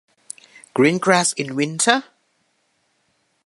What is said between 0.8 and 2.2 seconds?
grass in winter?